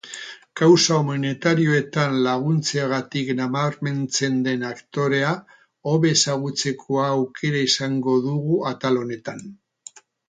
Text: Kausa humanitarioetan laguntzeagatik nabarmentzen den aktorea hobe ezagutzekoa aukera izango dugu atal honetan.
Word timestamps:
Kausa 0.59 0.95
humanitarioetan 1.01 2.15
laguntzeagatik 2.27 3.29
nabarmentzen 3.41 4.39
den 4.47 4.65
aktorea 4.71 5.35
hobe 5.93 6.15
ezagutzekoa 6.17 7.05
aukera 7.19 7.63
izango 7.69 8.17
dugu 8.27 8.59
atal 8.73 8.99
honetan. 9.05 9.47